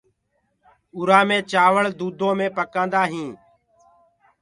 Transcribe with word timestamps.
اُرآ 0.95 1.19
مي 1.27 1.37
چآوݪ 1.51 1.85
دُوٚدو 1.97 2.29
مي 2.37 2.47
پڪآندآ 2.57 3.01
هينٚ۔ 3.11 3.37